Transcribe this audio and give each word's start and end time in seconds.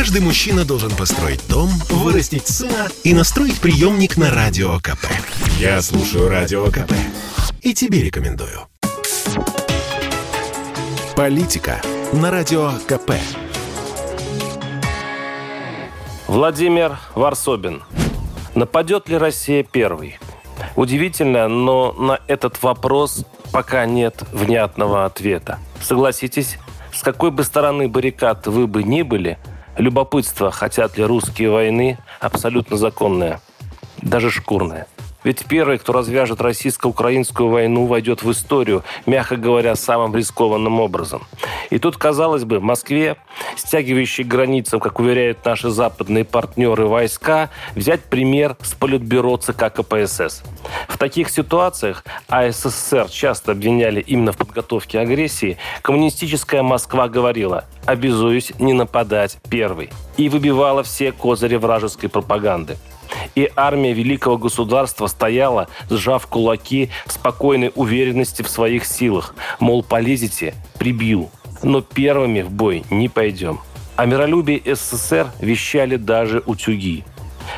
Каждый 0.00 0.22
мужчина 0.22 0.64
должен 0.64 0.90
построить 0.96 1.46
дом, 1.46 1.68
вырастить 1.90 2.48
сына 2.48 2.88
и 3.04 3.12
настроить 3.12 3.60
приемник 3.60 4.16
на 4.16 4.30
Радио 4.30 4.78
КП. 4.78 5.04
Я 5.58 5.82
слушаю 5.82 6.30
Радио 6.30 6.64
КП 6.68 6.90
и 7.60 7.74
тебе 7.74 8.02
рекомендую. 8.02 8.66
Политика 11.14 11.82
на 12.14 12.30
Радио 12.30 12.72
КП. 12.88 13.12
Владимир 16.26 16.98
Варсобин. 17.14 17.82
Нападет 18.54 19.06
ли 19.10 19.18
Россия 19.18 19.62
первой? 19.64 20.18
Удивительно, 20.76 21.46
но 21.46 21.92
на 21.92 22.20
этот 22.26 22.62
вопрос 22.62 23.26
пока 23.52 23.84
нет 23.84 24.24
внятного 24.32 25.04
ответа. 25.04 25.58
Согласитесь, 25.82 26.56
с 26.90 27.02
какой 27.02 27.30
бы 27.30 27.44
стороны 27.44 27.86
баррикад 27.86 28.46
вы 28.46 28.66
бы 28.66 28.82
ни 28.82 29.02
были, 29.02 29.38
любопытство, 29.80 30.50
хотят 30.50 30.96
ли 30.98 31.04
русские 31.04 31.50
войны, 31.50 31.98
абсолютно 32.20 32.76
законное, 32.76 33.40
даже 34.02 34.30
шкурное. 34.30 34.86
Ведь 35.22 35.44
первый, 35.44 35.78
кто 35.78 35.92
развяжет 35.92 36.40
российско-украинскую 36.40 37.50
войну, 37.50 37.84
войдет 37.84 38.22
в 38.22 38.30
историю, 38.30 38.84
мягко 39.04 39.36
говоря, 39.36 39.76
самым 39.76 40.16
рискованным 40.16 40.80
образом. 40.80 41.22
И 41.68 41.78
тут, 41.78 41.98
казалось 41.98 42.44
бы, 42.44 42.60
Москве, 42.60 43.16
стягивающей 43.54 44.24
границам, 44.24 44.80
как 44.80 44.98
уверяют 44.98 45.44
наши 45.44 45.68
западные 45.68 46.24
партнеры 46.24 46.86
войска, 46.86 47.50
взять 47.74 48.02
пример 48.04 48.56
с 48.62 48.72
политбюро 48.72 49.36
ЦК 49.36 49.70
КПСС. 49.74 50.42
Таких 51.00 51.30
ситуациях, 51.30 52.04
а 52.28 52.50
СССР 52.50 53.08
часто 53.08 53.52
обвиняли 53.52 54.02
именно 54.02 54.32
в 54.32 54.36
подготовке 54.36 55.00
агрессии, 55.00 55.56
коммунистическая 55.80 56.62
Москва 56.62 57.08
говорила 57.08 57.64
«обязуюсь 57.86 58.52
не 58.58 58.74
нападать 58.74 59.38
первой» 59.48 59.88
и 60.18 60.28
выбивала 60.28 60.82
все 60.82 61.10
козыри 61.12 61.56
вражеской 61.56 62.10
пропаганды 62.10 62.76
и 63.34 63.50
армия 63.56 63.94
великого 63.94 64.36
государства 64.36 65.06
стояла, 65.06 65.68
сжав 65.88 66.26
кулаки 66.26 66.90
в 67.06 67.12
спокойной 67.12 67.72
уверенности 67.74 68.42
в 68.42 68.50
своих 68.50 68.84
силах. 68.84 69.34
Мол, 69.58 69.82
полезете– 69.82 70.54
прибью. 70.78 71.30
Но 71.62 71.80
первыми 71.80 72.42
в 72.42 72.50
бой 72.50 72.84
не 72.90 73.08
пойдем. 73.08 73.60
О 73.96 74.04
миролюбии 74.04 74.62
СССР 74.66 75.28
вещали 75.40 75.96
даже 75.96 76.42
утюги. 76.44 77.04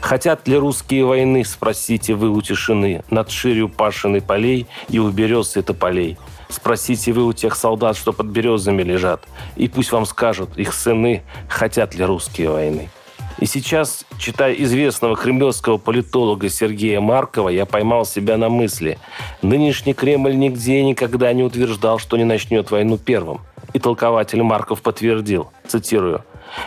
Хотят 0.00 0.48
ли 0.48 0.56
русские 0.56 1.04
войны, 1.04 1.44
спросите 1.44 2.14
вы 2.14 2.30
у 2.30 2.40
тишины, 2.40 3.04
над 3.10 3.30
ширью 3.30 3.68
пашиной 3.68 4.22
полей 4.22 4.66
и 4.88 4.98
у 4.98 5.10
берез 5.10 5.56
и 5.56 5.62
тополей. 5.62 6.16
Спросите 6.48 7.12
вы 7.12 7.24
у 7.24 7.32
тех 7.32 7.54
солдат, 7.54 7.96
что 7.96 8.12
под 8.12 8.26
березами 8.26 8.82
лежат, 8.82 9.22
и 9.56 9.68
пусть 9.68 9.92
вам 9.92 10.04
скажут 10.04 10.58
их 10.58 10.72
сыны, 10.74 11.22
хотят 11.48 11.94
ли 11.94 12.04
русские 12.04 12.50
войны. 12.50 12.90
И 13.38 13.46
сейчас, 13.46 14.04
читая 14.18 14.52
известного 14.54 15.16
кремлевского 15.16 15.78
политолога 15.78 16.48
Сергея 16.48 17.00
Маркова, 17.00 17.48
я 17.48 17.64
поймал 17.64 18.04
себя 18.04 18.36
на 18.36 18.48
мысли. 18.48 18.98
Нынешний 19.40 19.94
Кремль 19.94 20.36
нигде 20.36 20.82
никогда 20.82 21.32
не 21.32 21.42
утверждал, 21.42 21.98
что 21.98 22.16
не 22.16 22.24
начнет 22.24 22.70
войну 22.70 22.98
первым. 22.98 23.40
И 23.72 23.78
толкователь 23.78 24.42
Марков 24.42 24.82
подтвердил, 24.82 25.50
цитирую, 25.66 26.24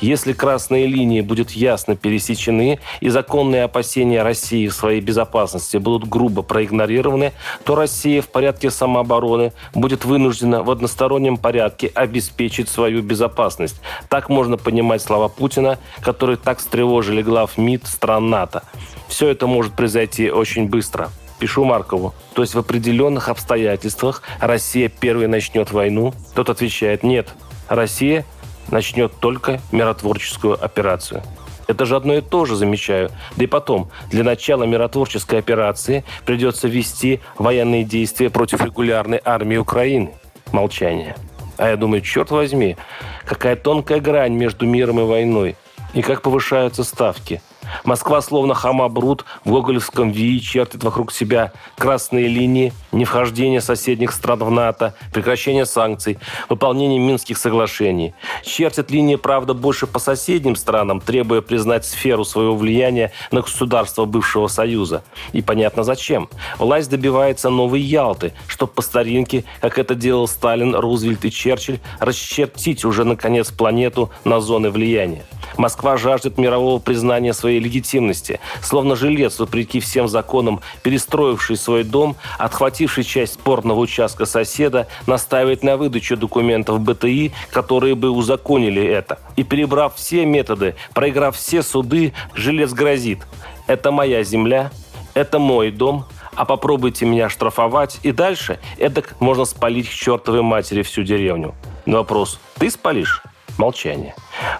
если 0.00 0.32
красные 0.32 0.86
линии 0.86 1.20
будут 1.20 1.50
ясно 1.50 1.96
пересечены 1.96 2.78
и 3.00 3.08
законные 3.08 3.64
опасения 3.64 4.22
России 4.22 4.68
в 4.68 4.74
своей 4.74 5.00
безопасности 5.00 5.76
будут 5.76 6.08
грубо 6.08 6.42
проигнорированы, 6.42 7.32
то 7.64 7.74
Россия 7.74 8.22
в 8.22 8.28
порядке 8.28 8.70
самообороны 8.70 9.52
будет 9.74 10.04
вынуждена 10.04 10.62
в 10.62 10.70
одностороннем 10.70 11.36
порядке 11.36 11.90
обеспечить 11.94 12.68
свою 12.68 13.02
безопасность. 13.02 13.80
Так 14.08 14.28
можно 14.28 14.56
понимать 14.56 15.02
слова 15.02 15.28
Путина, 15.28 15.78
которые 16.00 16.36
так 16.36 16.58
встревожили 16.58 17.22
глав 17.22 17.58
МИД 17.58 17.86
стран 17.86 18.30
НАТО. 18.30 18.62
Все 19.08 19.28
это 19.28 19.46
может 19.46 19.74
произойти 19.74 20.30
очень 20.30 20.68
быстро. 20.68 21.10
Пишу 21.38 21.64
Маркову. 21.64 22.14
То 22.34 22.42
есть 22.42 22.54
в 22.54 22.58
определенных 22.58 23.28
обстоятельствах 23.28 24.22
Россия 24.40 24.88
первой 24.88 25.26
начнет 25.26 25.72
войну? 25.72 26.14
Тот 26.34 26.48
отвечает, 26.48 27.02
нет. 27.02 27.28
Россия 27.68 28.24
начнет 28.70 29.12
только 29.20 29.60
миротворческую 29.72 30.62
операцию. 30.62 31.22
Это 31.66 31.86
же 31.86 31.96
одно 31.96 32.14
и 32.14 32.20
то 32.20 32.44
же, 32.44 32.56
замечаю. 32.56 33.10
Да 33.36 33.44
и 33.44 33.46
потом, 33.46 33.90
для 34.10 34.22
начала 34.22 34.64
миротворческой 34.64 35.38
операции 35.38 36.04
придется 36.26 36.68
вести 36.68 37.20
военные 37.38 37.84
действия 37.84 38.28
против 38.28 38.62
регулярной 38.62 39.20
армии 39.24 39.56
Украины. 39.56 40.12
Молчание. 40.52 41.16
А 41.56 41.68
я 41.68 41.76
думаю, 41.76 42.02
черт 42.02 42.30
возьми, 42.30 42.76
какая 43.24 43.56
тонкая 43.56 44.00
грань 44.00 44.34
между 44.34 44.66
миром 44.66 45.00
и 45.00 45.04
войной. 45.04 45.56
И 45.94 46.02
как 46.02 46.22
повышаются 46.22 46.84
ставки– 46.84 47.40
Москва, 47.84 48.20
словно 48.20 48.54
хамабрут, 48.54 49.24
в 49.44 49.50
гоголевском 49.50 50.10
ВИИ 50.10 50.38
чертит 50.38 50.84
вокруг 50.84 51.12
себя 51.12 51.52
красные 51.76 52.28
линии, 52.28 52.72
невхождение 52.92 53.60
соседних 53.60 54.12
стран 54.12 54.38
в 54.38 54.50
НАТО, 54.50 54.94
прекращение 55.12 55.66
санкций, 55.66 56.18
выполнение 56.48 56.98
Минских 56.98 57.38
соглашений. 57.38 58.14
Чертит 58.44 58.90
линии, 58.90 59.16
правда, 59.16 59.54
больше 59.54 59.86
по 59.86 59.98
соседним 59.98 60.56
странам, 60.56 61.00
требуя 61.00 61.40
признать 61.40 61.84
сферу 61.84 62.24
своего 62.24 62.56
влияния 62.56 63.12
на 63.30 63.40
государство 63.42 64.04
бывшего 64.04 64.48
Союза. 64.48 65.04
И 65.32 65.42
понятно 65.42 65.82
зачем. 65.82 66.28
Власть 66.58 66.90
добивается 66.90 67.50
новой 67.50 67.80
Ялты, 67.80 68.32
чтобы 68.46 68.72
по 68.72 68.82
старинке, 68.82 69.44
как 69.60 69.78
это 69.78 69.94
делал 69.94 70.28
Сталин, 70.28 70.74
Рузвельт 70.74 71.24
и 71.24 71.30
Черчилль, 71.30 71.80
расчертить 72.00 72.84
уже, 72.84 73.04
наконец, 73.04 73.50
планету 73.50 74.10
на 74.24 74.40
зоны 74.40 74.70
влияния. 74.70 75.24
Москва 75.56 75.96
жаждет 75.96 76.38
мирового 76.38 76.78
признания 76.78 77.32
своей 77.32 77.60
легитимности, 77.60 78.40
словно 78.62 78.96
жилец, 78.96 79.38
вопреки 79.38 79.80
всем 79.80 80.08
законам, 80.08 80.60
перестроивший 80.82 81.56
свой 81.56 81.84
дом, 81.84 82.16
отхвативший 82.38 83.04
часть 83.04 83.34
спорного 83.34 83.80
участка 83.80 84.26
соседа, 84.26 84.88
настаивает 85.06 85.62
на 85.62 85.76
выдачу 85.76 86.16
документов 86.16 86.80
БТИ, 86.80 87.32
которые 87.50 87.94
бы 87.94 88.10
узаконили 88.10 88.84
это. 88.84 89.18
И 89.36 89.44
перебрав 89.44 89.94
все 89.96 90.26
методы, 90.26 90.74
проиграв 90.94 91.36
все 91.36 91.62
суды, 91.62 92.12
жилец 92.34 92.72
грозит. 92.72 93.20
Это 93.66 93.90
моя 93.90 94.22
земля, 94.24 94.70
это 95.14 95.38
мой 95.38 95.70
дом, 95.70 96.06
а 96.34 96.44
попробуйте 96.44 97.06
меня 97.06 97.28
штрафовать, 97.28 98.00
и 98.02 98.12
дальше 98.12 98.58
это 98.78 99.02
можно 99.20 99.44
спалить 99.44 99.88
к 99.88 99.92
чертовой 99.92 100.42
матери 100.42 100.82
всю 100.82 101.02
деревню. 101.02 101.54
Но 101.86 101.98
вопрос, 101.98 102.40
ты 102.58 102.70
спалишь? 102.70 103.22
Молчание. 103.56 104.14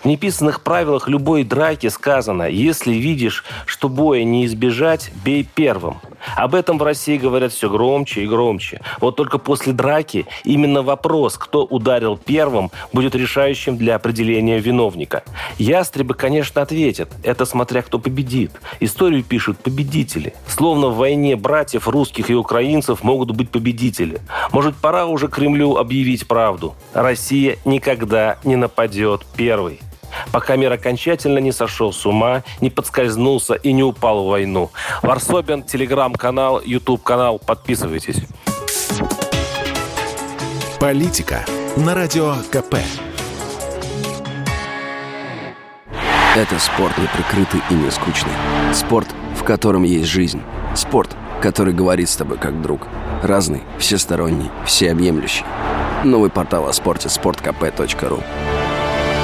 В 0.05 0.07
неписанных 0.07 0.61
правилах 0.61 1.09
любой 1.09 1.45
драки 1.45 1.87
сказано, 1.89 2.43
если 2.43 2.93
видишь, 2.93 3.43
что 3.65 3.89
боя 3.89 4.23
не 4.23 4.45
избежать, 4.45 5.11
бей 5.25 5.49
первым. 5.55 5.97
Об 6.37 6.55
этом 6.55 6.77
в 6.77 6.83
России 6.83 7.17
говорят 7.17 7.53
все 7.53 7.71
громче 7.71 8.23
и 8.23 8.27
громче. 8.27 8.83
Вот 9.01 9.17
только 9.17 9.39
после 9.39 9.73
драки 9.73 10.27
именно 10.45 10.83
вопрос, 10.83 11.39
кто 11.39 11.65
ударил 11.65 12.19
первым, 12.19 12.71
будет 12.93 13.15
решающим 13.15 13.79
для 13.79 13.95
определения 13.95 14.59
виновника. 14.59 15.25
Ястребы, 15.57 16.13
конечно, 16.13 16.61
ответят. 16.61 17.11
Это 17.23 17.47
смотря 17.47 17.81
кто 17.81 17.99
победит. 17.99 18.53
Историю 18.81 19.25
пишут 19.25 19.57
победители. 19.57 20.35
Словно 20.47 20.89
в 20.89 20.99
войне 20.99 21.35
братьев 21.35 21.89
русских 21.89 22.29
и 22.29 22.35
украинцев 22.35 23.03
могут 23.03 23.31
быть 23.31 23.49
победители. 23.49 24.21
Может, 24.53 24.77
пора 24.77 25.07
уже 25.07 25.29
Кремлю 25.29 25.77
объявить 25.77 26.29
правду. 26.29 26.75
Россия 26.93 27.57
никогда 27.65 28.37
не 28.45 28.57
нападет 28.57 29.25
первой 29.35 29.81
пока 30.35 30.57
мир 30.57 30.73
окончательно 30.73 31.39
не 31.39 31.53
сошел 31.53 31.93
с 31.93 32.05
ума, 32.05 32.43
не 32.61 32.69
подскользнулся 32.69 33.55
и 33.55 33.73
не 33.73 33.85
упал 33.85 34.25
в 34.25 34.31
войну. 34.31 34.73
Варсобин, 35.01 35.63
телеграм-канал, 35.63 36.61
YouTube-канал. 36.61 37.39
Подписывайтесь. 37.39 38.17
Политика 40.81 41.45
на 41.77 41.95
Радио 41.95 42.35
КП. 42.51 42.75
Это 46.35 46.59
спорт 46.59 46.99
неприкрытый 46.99 47.61
и 47.71 47.75
не 47.75 47.93
скучный. 47.93 48.33
Спорт, 48.73 49.07
в 49.37 49.45
котором 49.45 49.85
есть 49.85 50.09
жизнь. 50.09 50.43
Спорт, 50.75 51.15
который 51.41 51.73
говорит 51.73 52.09
с 52.09 52.17
тобой 52.17 52.39
как 52.39 52.61
друг. 52.61 52.89
Разный, 53.23 53.63
всесторонний, 53.79 54.51
всеобъемлющий. 54.67 55.45
Новый 56.03 56.29
портал 56.29 56.67
о 56.67 56.73
спорте– 56.73 57.07
sportkp.ru 57.09 58.64